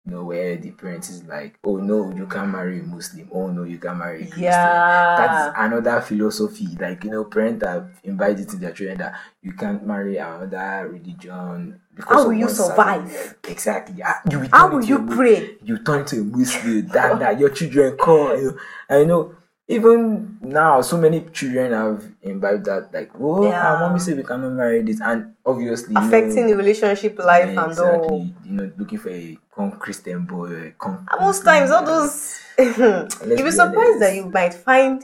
You 0.07 0.13
know, 0.13 0.23
where 0.23 0.55
the 0.55 0.71
parents 0.71 1.09
is 1.09 1.25
like, 1.25 1.59
oh 1.65 1.75
no, 1.75 2.15
you 2.15 2.27
can't 2.27 2.49
marry 2.49 2.79
a 2.79 2.83
Muslim. 2.83 3.27
Oh 3.29 3.47
no, 3.47 3.63
you 3.63 3.77
can't 3.77 3.97
marry 3.97 4.21
a 4.21 4.25
Christian. 4.25 4.43
Yeah. 4.43 5.15
That's 5.17 5.57
another 5.59 5.99
philosophy. 5.99 6.67
Like 6.79 7.03
you 7.03 7.11
know, 7.11 7.25
parents 7.25 7.65
have 7.65 7.89
invited 8.05 8.47
to 8.49 8.55
their 8.55 8.71
children 8.71 8.99
that 8.99 9.15
you 9.41 9.51
can't 9.51 9.85
marry 9.85 10.15
another 10.15 10.87
religion. 10.89 11.81
Because 11.93 12.23
How 12.23 12.25
will 12.25 12.33
you 12.35 12.47
survive? 12.47 13.35
Exactly. 13.49 14.01
Ah, 14.01 14.21
You 14.31 14.47
How 14.53 14.69
will 14.69 14.85
you 14.85 15.05
pray? 15.05 15.57
you 15.61 15.79
turn 15.79 16.05
to 16.05 16.21
a 16.21 16.23
Muslim, 16.23 16.87
that, 16.87 17.19
that 17.19 17.37
your 17.37 17.49
children 17.49 17.97
call, 17.97 18.37
you 18.37 18.51
know, 18.51 18.57
I 18.89 19.03
know 19.03 19.35
even 19.67 20.37
now, 20.41 20.81
so 20.81 20.97
many 20.97 21.21
children 21.33 21.73
have 21.73 22.03
imbibed 22.21 22.65
that, 22.65 22.93
like, 22.93 23.11
oh, 23.19 23.49
Yeah. 23.49 23.67
our 23.67 23.79
mommy 23.79 23.99
said 23.99 24.15
we 24.17 24.23
cannot 24.23 24.53
marry 24.53 24.81
this, 24.81 25.01
and 25.01 25.33
obviously, 25.45 25.89
you 25.93 25.99
know, 25.99 26.07
affecting 26.07 26.47
the 26.47 26.55
relationship 26.55 27.19
life 27.19 27.51
yeah, 27.53 27.63
and 27.63 27.71
exactly, 27.71 28.07
all. 28.07 28.27
you 28.45 28.53
know, 28.53 28.71
looking 28.77 28.97
for 28.97 29.09
a 29.09 29.37
con 29.53 29.71
Christian 29.71 30.25
boy, 30.25 30.67
a 30.67 30.71
con. 30.71 31.05
And 31.11 31.21
most 31.21 31.43
times, 31.43 31.71
all 31.71 31.83
those 31.85 32.39
you'll 32.57 33.43
be 33.43 33.51
surprised 33.51 33.99
that 34.01 34.15
you 34.15 34.25
might 34.25 34.53
find, 34.53 35.03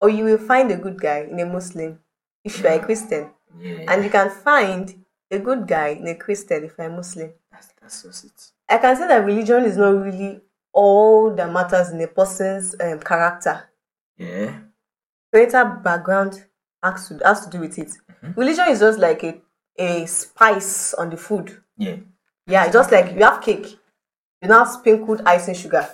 or 0.00 0.10
you 0.10 0.24
will 0.24 0.38
find 0.38 0.70
a 0.70 0.76
good 0.76 1.00
guy 1.00 1.20
in 1.30 1.40
a 1.40 1.46
Muslim 1.46 1.98
if 2.44 2.60
you 2.60 2.68
are 2.68 2.74
a 2.74 2.80
Christian, 2.80 3.30
yeah, 3.58 3.84
and 3.88 4.04
you 4.04 4.10
can 4.10 4.28
find 4.30 5.04
a 5.30 5.38
good 5.38 5.66
guy 5.66 5.88
in 5.88 6.06
a 6.06 6.14
Christian 6.14 6.64
if 6.64 6.78
a 6.78 6.90
Muslim. 6.90 7.32
that's, 7.50 7.68
that's 7.80 8.02
just 8.02 8.24
it. 8.26 8.50
I 8.68 8.76
can 8.78 8.94
say 8.96 9.08
that 9.08 9.24
religion 9.24 9.64
is 9.64 9.78
not 9.78 9.90
really 10.02 10.40
all 10.72 11.34
that 11.34 11.50
matters 11.50 11.90
in 11.90 12.00
a 12.02 12.06
person's 12.08 12.74
um, 12.80 13.00
character. 13.00 13.68
Yeah, 14.22 14.58
Parental 15.32 15.64
background 15.82 16.44
has 16.82 17.08
to, 17.08 17.18
has 17.24 17.44
to 17.46 17.50
do 17.50 17.60
with 17.60 17.78
it. 17.78 17.90
Religion 18.36 18.68
is 18.68 18.80
just 18.80 18.98
like 18.98 19.22
a, 19.24 19.40
a 19.78 20.06
spice 20.06 20.94
on 20.94 21.10
the 21.10 21.16
food. 21.16 21.56
yeah, 21.76 21.96
Yeah, 22.46 22.64
it's 22.64 22.72
just 22.74 22.92
like 22.92 23.14
you 23.14 23.22
have 23.24 23.40
cake, 23.42 23.78
you 24.40 24.48
now 24.48 24.64
sprinkled 24.64 25.22
icing 25.26 25.54
sugar. 25.54 25.88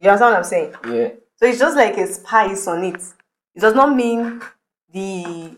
You 0.00 0.10
understand 0.10 0.32
what 0.32 0.38
I'm 0.38 0.44
saying? 0.44 0.74
yeah. 0.84 1.08
So 1.36 1.46
it's 1.46 1.58
just 1.58 1.76
like 1.76 1.96
a 1.98 2.06
spice 2.06 2.66
on 2.66 2.84
it. 2.84 3.00
It 3.54 3.60
does 3.60 3.74
not 3.74 3.94
mean 3.94 4.40
the 4.92 5.56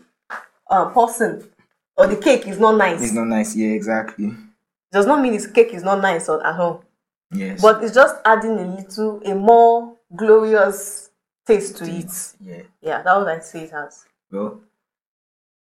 uh, 0.69 0.85
person 0.89 1.47
or 1.95 2.07
the 2.07 2.15
cake 2.17 2.47
is 2.47 2.59
not 2.59 2.77
nice. 2.77 3.01
It's 3.03 3.13
not 3.13 3.27
nice. 3.27 3.55
Yeah, 3.55 3.69
exactly. 3.69 4.25
It 4.27 4.91
does 4.93 5.05
not 5.05 5.21
mean 5.21 5.33
his 5.33 5.47
cake 5.47 5.73
is 5.73 5.83
not 5.83 6.01
nice 6.01 6.27
or, 6.29 6.45
at 6.45 6.59
all. 6.59 6.83
Yes, 7.33 7.61
But 7.61 7.83
it's 7.83 7.93
just 7.93 8.15
adding 8.25 8.59
a 8.59 8.75
little, 8.75 9.21
a 9.23 9.33
more 9.35 9.95
glorious 10.15 11.10
taste 11.45 11.77
to 11.77 11.85
it. 11.85 12.11
yeah. 12.43 12.63
Yeah, 12.81 13.01
that 13.01 13.15
was 13.17 13.27
I 13.27 13.39
say 13.39 13.63
it 13.65 13.73
as. 13.73 14.05
Well, 14.31 14.61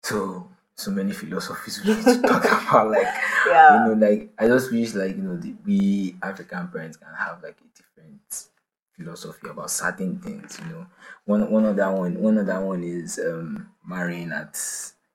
so 0.03 0.50
so 0.75 0.92
many 0.92 1.12
philosophies 1.13 1.84
we 1.84 1.94
need 1.96 2.03
to 2.03 2.22
talk 2.22 2.44
about. 2.70 2.89
Like 2.89 3.08
Yeah. 3.48 3.86
you 3.86 3.96
know, 3.96 4.08
like 4.08 4.34
I 4.38 4.48
just 4.48 4.72
wish 4.72 4.94
like 4.94 5.15
you 5.15 5.22
know 5.24 5.38
the, 5.38 5.56
we 5.65 6.15
African 6.22 6.68
parents 6.70 6.98
can 6.98 7.13
have 7.18 7.42
like 7.44 7.58
a 7.60 7.77
different 7.77 8.48
philosophy 8.96 9.48
about 9.50 9.70
certain 9.72 10.20
things. 10.20 10.60
You 10.60 10.72
know, 10.74 10.88
one 11.25 11.50
one 11.51 11.65
of 11.65 11.75
that 11.77 11.89
one 11.89 12.20
one 12.20 12.38
of 12.38 12.48
that 12.48 12.62
one 12.62 12.84
is 12.84 13.20
um 13.20 13.70
marrying 13.86 14.32
at 14.32 14.60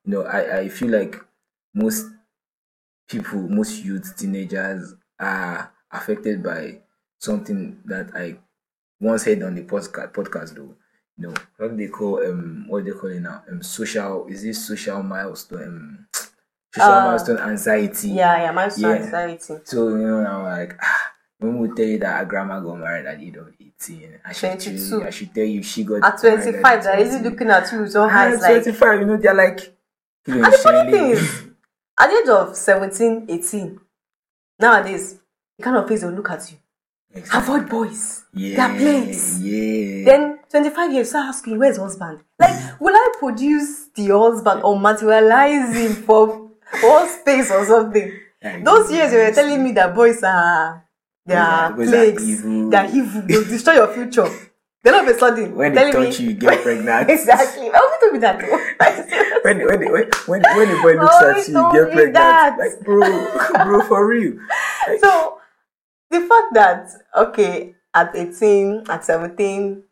you 0.05 0.12
know 0.12 0.23
I 0.23 0.59
I 0.61 0.69
feel 0.69 0.91
like 0.91 1.17
most 1.75 2.07
people 3.09 3.41
most 3.49 3.85
youth 3.85 4.17
teenagers 4.17 4.95
are 5.19 5.73
affected 5.91 6.43
by 6.43 6.81
something 7.19 7.81
that 7.87 8.11
I 8.15 8.38
once 9.00 9.25
heard 9.25 9.43
on 9.43 9.55
the 9.55 9.62
podcast 9.62 10.12
podcast 10.12 10.55
though. 10.55 10.75
You 11.17 11.28
know, 11.28 11.35
what 11.57 11.76
they 11.76 11.88
call 11.88 12.25
um 12.25 12.67
what 12.69 12.85
they 12.85 12.93
call 12.93 13.11
it 13.11 13.21
now? 13.21 13.43
Um 13.50 13.62
social 13.62 14.26
is 14.28 14.43
this 14.43 14.67
social 14.67 15.02
milestone 15.02 15.62
um 15.64 16.07
social 16.75 16.95
Uh, 16.95 17.05
milestone 17.05 17.38
anxiety. 17.38 18.09
Yeah, 18.11 18.43
yeah, 18.43 18.50
my 18.52 18.71
Yeah. 18.76 18.88
anxiety. 19.02 19.55
So 19.64 19.88
you 19.90 20.07
know 20.07 20.23
now 20.23 20.43
like 20.45 20.76
ah, 20.83 21.12
when 21.38 21.59
we 21.59 21.69
tell 21.75 21.87
you 21.87 21.99
that 21.99 22.19
our 22.19 22.25
grandma 22.25 22.61
got 22.61 22.76
married 22.78 23.07
at 23.07 23.19
the 23.19 23.26
age 23.26 23.37
of 23.37 23.49
eighteen, 23.61 24.21
I 24.25 24.33
should 24.33 24.61
tell 24.61 24.73
you, 24.73 25.05
I 25.07 25.11
should 25.11 25.35
tell 25.35 25.45
you 25.45 25.62
she 25.62 25.85
got 25.85 26.02
At 26.05 26.23
married 26.23 26.43
25, 26.43 26.83
they're 26.85 27.05
20. 27.21 27.28
looking 27.31 27.50
at 27.50 27.73
you 27.73 27.81
with 27.81 27.95
your 27.95 28.11
Ah, 28.11 28.28
like. 28.40 28.62
25, 28.64 29.00
you 29.00 29.07
know, 29.07 29.17
they're 29.17 29.35
like 29.35 29.61
And 30.26 30.52
the 30.52 30.59
funny 30.59 30.90
thing 30.93 31.11
is, 31.11 31.43
at 31.99 32.11
the 32.11 32.19
age 32.23 32.28
of 32.28 32.57
17, 32.57 33.26
18, 33.28 33.81
nowadays, 34.61 35.19
the 35.57 35.64
kind 35.64 35.76
of 35.76 35.88
face 35.88 36.02
they'll 36.02 36.11
look 36.12 36.31
at 36.31 36.50
you. 36.52 36.59
Avoid 37.35 37.69
boys. 37.69 38.25
yeah, 38.35 38.69
They're 38.69 38.79
plates. 38.79 39.38
yeah. 39.41 40.05
Then 40.05 40.38
25 40.50 40.93
years, 40.93 41.09
start 41.09 41.27
asking, 41.29 41.59
where's 41.59 41.77
husband? 41.79 42.21
Like, 42.38 42.81
will 42.81 42.95
I 42.95 43.12
produce 43.19 43.87
the 43.95 44.07
husband 44.09 44.62
or 44.62 44.79
materialize 44.79 45.75
him 45.75 45.93
for 46.05 46.50
one 46.83 47.09
space 47.09 47.50
or 47.50 47.65
something? 47.65 48.12
Those 48.62 48.93
years 48.93 49.12
you 49.12 49.19
were 49.19 49.33
telling 49.33 49.65
me 49.65 49.73
that 49.73 49.95
boys 49.95 50.23
are 50.23 50.85
they 51.27 51.35
are 51.35 51.73
are 51.73 51.73
plagues, 51.75 52.23
evil. 52.29 52.71
they're 52.71 52.88
evil, 52.95 53.23
they'll 53.27 53.45
destroy 53.45 53.75
your 53.75 53.88
future. 53.93 54.29
Then 54.85 54.95
all 54.95 55.00
of 55.00 55.09
a 55.09 55.19
sudden, 55.19 55.57
when 55.57 55.75
they 55.75 55.91
touch 55.91 56.21
me 56.21 56.25
you, 56.27 56.31
you 56.31 56.37
get 56.37 56.62
pregnant. 56.62 57.11
exactly. 57.11 57.69
Why 57.69 57.81
would 57.81 57.91
you 57.91 57.99
tell 58.00 58.12
me 58.12 58.19
that? 58.21 59.43
when 59.45 59.59
when 59.67 59.81
when 59.93 60.11
when 60.27 60.43
when 60.57 60.69
the 60.69 60.79
boy 60.83 60.93
looks 61.03 61.15
Oh, 61.21 61.31
at 61.31 61.49
you, 61.49 61.55
you 61.81 61.87
get 61.87 61.93
pregnant. 61.93 62.15
that. 62.15 62.57
Like 62.59 62.81
bro, 62.85 63.65
bro, 63.65 63.81
for 63.88 64.07
real. 64.07 64.35
Like, 64.88 65.00
so 65.00 65.38
the 66.11 66.21
fact 66.21 66.55
that 66.55 66.88
okay, 67.17 67.75
at 67.95 68.15
18, 68.15 68.85
at 68.88 69.05
17, 69.05 69.83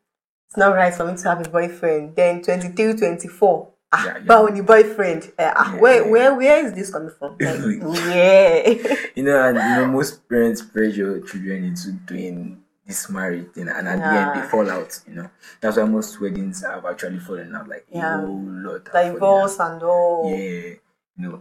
it's 0.49 0.56
not 0.56 0.75
right 0.75 0.94
for 0.94 1.11
me 1.11 1.16
to 1.16 1.28
have 1.28 1.46
a 1.46 1.49
boyfriend. 1.50 2.14
Then 2.16 2.42
23, 2.42 2.94
24. 2.94 3.73
Ah, 3.92 4.04
Yeah, 4.04 4.12
yeah. 4.18 4.25
but 4.26 4.44
when 4.44 4.54
the 4.54 4.62
boyfriend, 4.62 5.32
uh, 5.38 5.52
ah, 5.56 5.75
Yeah, 5.75 5.80
where, 5.80 6.04
yeah. 6.04 6.11
where, 6.11 6.35
where 6.35 6.66
is 6.66 6.73
this 6.73 6.90
coming 6.92 7.11
from? 7.18 7.37
Like, 7.40 8.06
yeah. 8.14 8.96
you 9.14 9.23
know, 9.23 9.49
and 9.49 9.56
you 9.56 9.87
know, 9.87 9.87
most 9.87 10.28
parents 10.28 10.62
pressure 10.62 11.20
children 11.20 11.64
into 11.64 11.92
doing 11.92 12.62
this 12.87 13.08
marriage 13.11 13.50
thing, 13.52 13.68
and 13.68 13.88
at 13.88 13.99
the 13.99 14.04
end 14.06 14.30
Yeah. 14.37 14.40
they 14.42 14.49
fall 14.49 14.70
out. 14.70 15.00
You 15.08 15.14
know, 15.14 15.30
that's 15.61 15.76
why 15.76 15.85
most 15.85 16.20
weddings 16.20 16.62
have 16.64 16.85
actually 16.85 17.18
fallen 17.18 17.54
out. 17.54 17.68
Like 17.68 17.87
Yeah. 17.90 18.23
a 18.23 18.26
whole 18.26 18.42
lot. 18.44 18.88
have 18.88 18.92
fallen 18.92 19.08
out. 19.08 19.14
Divorce 19.14 19.58
and 19.61 19.82
all. 19.82 20.30
Yeah, 20.30 20.38
you 20.38 20.78
know. 21.18 21.40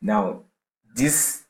Now, 0.00 0.42
this 0.94 1.44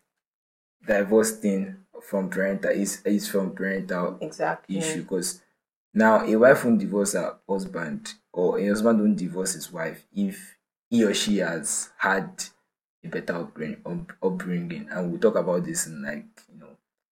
divorce 0.86 1.32
thing 1.32 1.76
from 2.06 2.28
parental 2.30 2.70
is 2.70 3.02
is 3.04 3.28
from 3.28 3.52
parental 3.52 4.18
Exactly. 4.20 4.78
issue 4.78 5.02
because 5.02 5.42
now 5.94 6.24
a 6.24 6.36
wife 6.36 6.64
won't 6.64 6.78
divorce 6.80 7.12
her 7.14 7.36
husband 7.48 8.14
or 8.32 8.58
a 8.58 8.66
husband 8.66 9.00
won't 9.00 9.16
divorce 9.16 9.54
his 9.54 9.72
wife 9.72 10.04
if 10.14 10.56
he 10.90 11.04
or 11.04 11.14
she 11.14 11.38
has 11.38 11.90
had 11.98 12.44
a 13.04 13.08
better 13.08 13.34
upbringing, 13.36 13.80
up, 13.84 14.12
upbringing 14.22 14.88
and 14.90 15.10
we'll 15.10 15.20
talk 15.20 15.36
about 15.36 15.64
this 15.64 15.86
in 15.86 16.02
like 16.02 16.24
you 16.52 16.58
know 16.58 16.76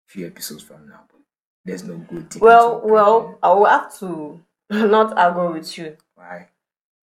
few 0.07 0.25
episodes 0.27 0.63
from 0.63 0.87
now 0.87 1.01
but 1.09 1.19
there's 1.65 1.83
no 1.83 1.97
good 1.97 2.33
Well, 2.39 2.81
well, 2.83 3.37
I 3.43 3.51
will 3.51 3.65
have 3.65 3.93
to 3.99 4.41
not 4.69 5.17
argue 5.17 5.53
with 5.53 5.77
you. 5.77 5.97
why 6.15 6.47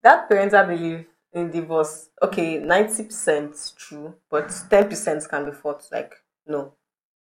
That 0.03 0.29
parental 0.29 0.65
belief 0.65 1.05
in 1.33 1.49
divorce, 1.51 2.09
okay, 2.21 2.59
90% 2.59 3.75
true, 3.75 4.15
but 4.29 4.47
10% 4.69 5.27
can 5.27 5.45
be 5.45 5.51
fought. 5.51 5.87
Like, 5.91 6.13
no. 6.45 6.73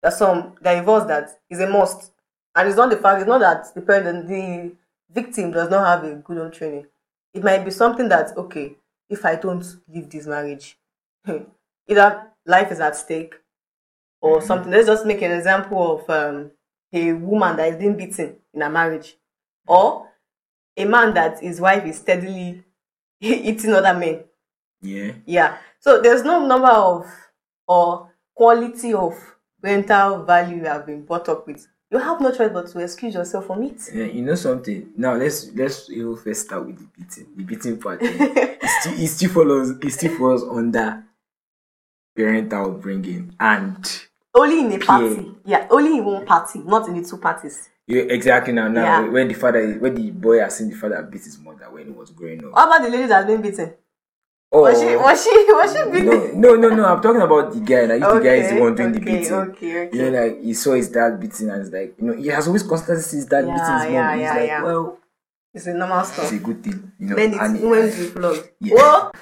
There's 0.02 0.16
some 0.16 0.54
divorce 0.62 1.04
that 1.04 1.30
is 1.49 1.61
a 1.61 1.69
must. 1.69 2.12
And 2.54 2.69
it's 2.69 2.76
not 2.76 2.90
the 2.90 2.97
fact, 2.97 3.21
it's 3.21 3.28
not 3.28 3.38
that 3.40 3.75
the 3.75 3.83
parent, 3.83 4.28
the 4.28 4.73
victim 5.12 5.50
does 5.50 5.71
not 5.71 5.87
have 5.87 6.04
a 6.11 6.14
good 6.16 6.38
home 6.38 6.50
training. 6.50 6.87
It 7.35 7.45
might 7.45 7.64
be 7.64 7.71
something 7.71 8.09
that, 8.09 8.37
okay, 8.37 8.76
if 9.09 9.25
I 9.25 9.37
don't 9.37 9.64
leave 9.88 10.09
this 10.11 10.26
marriage, 10.26 10.76
either 11.88 12.26
life 12.47 12.73
is 12.73 12.80
at 12.80 12.97
stake 12.97 13.35
or 14.21 14.38
Mhm. 14.38 14.42
something. 14.47 14.71
Let's 14.73 14.87
just 14.87 15.07
make 15.07 15.23
an 15.23 15.33
example 15.33 15.99
of 16.00 16.11
um, 16.11 16.50
a 16.92 17.12
woman 17.12 17.57
that 17.57 17.69
is 17.69 17.76
being 17.76 17.97
beaten 17.97 18.37
in 18.52 18.62
a 18.62 18.71
marriage, 18.71 19.16
or 19.66 20.09
a 20.76 20.85
man 20.85 21.14
that 21.14 21.40
his 21.40 21.61
wife 21.61 21.85
is 21.85 21.99
steadily 21.99 22.64
eating 23.21 23.73
other 23.75 23.95
men. 23.99 24.25
yeah 24.80 25.12
Yeah. 25.26 25.59
So 25.78 26.00
there's 26.00 26.23
no 26.25 26.47
number 26.47 26.69
of 26.69 27.07
or 27.69 28.11
quality 28.35 28.92
of 28.95 29.14
parental 29.62 30.25
value 30.25 30.57
you 30.59 30.64
have 30.64 30.87
been 30.87 31.05
brought 31.05 31.29
up 31.29 31.47
with. 31.47 31.67
You 31.90 31.99
have 31.99 32.21
no 32.21 32.31
choice 32.31 32.50
but 32.52 32.69
to 32.69 32.79
excuse 32.81 33.14
yourself 33.14 33.47
from 33.47 33.64
it. 33.64 33.81
Yeah, 33.93 34.05
you 34.05 34.23
know 34.23 34.37
something. 34.37 34.90
Now 34.97 35.14
let's 35.14 35.50
let's 35.55 35.90
even 35.90 36.17
first 36.17 36.43
start 36.47 36.67
with 36.67 36.79
the 36.79 36.87
beating. 36.97 37.26
The 37.37 37.43
beating 37.45 37.79
part. 37.79 37.99
it 38.02 38.69
still 38.81 38.93
it 39.00 39.07
still 39.09 39.31
follows 39.31 39.71
it 39.71 39.90
still 39.90 40.17
falls 40.17 40.45
under 40.45 41.02
parental 42.17 42.71
upbringing 42.76 43.35
and 43.40 44.02
only 44.35 44.61
in 44.61 44.73
a 44.73 44.79
party. 44.85 45.33
Yeah, 45.45 45.67
only 45.71 45.99
in 45.99 46.05
one 46.05 46.25
party, 46.26 46.61
not 46.61 46.88
in 46.88 47.00
the 47.02 47.09
two 47.09 47.17
parties. 47.19 47.69
yeah, 47.87 48.02
exactly 48.02 48.52
now 48.52 48.69
now 48.69 48.85
Yeah. 49.02 49.09
when 49.09 49.26
the 49.29 49.35
father 49.35 49.75
when 49.75 49.95
the 49.97 50.11
boy 50.12 50.38
has 50.38 50.57
seen 50.57 50.71
the 50.71 50.76
father 50.76 51.02
beat 51.02 51.25
his 51.25 51.38
mother 51.40 51.67
when 51.71 51.87
he 51.87 51.93
was 51.93 52.11
growing 52.11 52.45
up. 52.45 52.52
What 52.52 52.67
about 52.69 52.83
the 52.83 52.88
lady 52.90 53.07
that's 53.07 53.26
been 53.26 53.43
beaten? 53.43 53.75
Oh 54.52 54.62
Was 54.62 54.80
she 54.80 54.97
was 54.97 55.23
she 55.23 55.30
was 55.52 55.73
she 55.73 55.90
beaten? 55.92 56.40
no, 56.40 56.54
no, 56.54 56.69
no, 56.69 56.75
no. 56.76 56.85
I'm 56.87 57.00
talking 57.00 57.21
about 57.23 57.52
the 57.52 57.61
guy. 57.61 57.83
Like 57.87 58.02
if 58.02 58.09
the 58.14 58.21
guy 58.21 58.35
is 58.35 58.50
the 58.52 58.61
one 58.61 58.75
doing 58.75 58.92
the 58.92 58.99
beating. 58.99 59.33
Okay, 59.33 59.87
okay. 59.87 59.97
You 59.97 60.11
know, 60.11 60.21
like 60.26 60.42
he 60.42 60.54
saw 60.54 60.73
his 60.75 60.88
dad 60.88 61.21
beating, 61.21 61.50
and 61.50 61.62
it's 61.62 61.71
like 61.73 61.95
you 61.99 62.07
know 62.07 62.14
he 62.14 62.26
has 62.28 62.47
always 62.49 62.64
constantly 62.64 63.02
seen 63.02 63.21
his 63.21 63.26
dad 63.26 63.47
Yeah, 63.47 63.54
beating 63.54 63.75
his 63.75 63.85
mom. 63.85 63.92
yeah, 63.95 64.12
He's 64.14 64.23
yeah, 64.23 64.35
like, 64.35 64.47
yeah. 64.49 64.62
well, 64.64 64.99
It's 65.54 65.66
a 65.66 65.75
normal 65.75 66.02
stuff. 66.04 66.25
it's 66.25 66.33
a 66.33 66.38
good 66.45 66.64
thing, 66.64 66.92
you 66.99 67.07
know. 67.07 67.16
And 67.16 67.35
it's 67.35 67.62
women 67.62 67.90
to 67.92 67.97
be 67.97 68.07
flogged. 68.09 68.50
Yeah. 68.61 68.75
Well, 68.75 69.12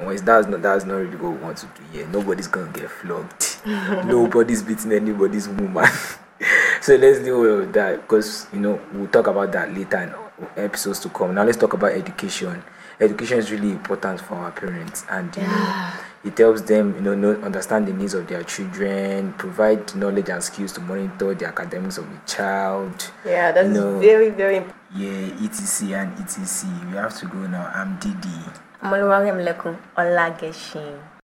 Well, 0.00 0.16
that's 0.16 0.46
not 0.46 0.62
that's 0.62 0.84
not 0.84 0.94
really 0.94 1.16
what 1.16 1.32
we 1.32 1.38
want 1.38 1.56
to 1.58 1.66
do 1.66 1.82
here. 1.92 2.06
Nobody's 2.06 2.46
gonna 2.46 2.70
get 2.72 2.90
flogged. 2.90 3.56
Nobody's 4.06 4.62
beating 4.62 4.92
anybody's 4.92 5.48
woman. 5.48 5.84
so 6.80 6.94
let's 6.94 7.18
deal 7.18 7.40
with 7.42 7.72
that 7.72 8.02
because 8.02 8.46
you 8.52 8.60
know 8.60 8.80
we'll 8.92 9.08
talk 9.08 9.26
about 9.26 9.50
that 9.52 9.74
later 9.74 9.98
in 10.38 10.46
episodes 10.64 11.00
to 11.00 11.08
come. 11.08 11.34
Now 11.34 11.42
let's 11.44 11.58
talk 11.58 11.72
about 11.72 11.90
education. 11.92 12.62
Education 13.00 13.38
is 13.38 13.50
really 13.50 13.70
important 13.70 14.20
for 14.20 14.34
our 14.34 14.50
parents, 14.52 15.04
and 15.08 15.34
you 15.34 15.42
know, 15.42 15.90
it 16.22 16.36
helps 16.36 16.60
them 16.60 16.94
you 16.96 17.00
know, 17.00 17.14
know 17.14 17.32
understand 17.42 17.88
the 17.88 17.94
needs 17.94 18.12
of 18.12 18.26
their 18.28 18.42
children 18.44 19.32
provide 19.34 19.94
knowledge 19.96 20.28
and 20.28 20.42
skills 20.44 20.72
to 20.74 20.80
monitor 20.82 21.34
the 21.34 21.46
academics 21.46 21.96
of 21.96 22.04
the 22.10 22.18
child 22.26 23.10
Yeah, 23.24 23.52
that's 23.52 23.68
you 23.68 23.72
know, 23.74 23.98
very, 23.98 24.28
very 24.28 24.56
important. 24.58 24.76
yeah 24.94 25.46
etc 25.46 25.96
and 26.02 26.12
etc 26.20 26.86
we 26.90 26.96
have 26.96 27.16
to 27.20 27.26
go 27.26 27.38
now 27.46 27.70
i'm 27.74 27.96
didi 28.00 28.36
Omoluwaremilekun 28.82 29.76
Olageshin. 29.96 30.98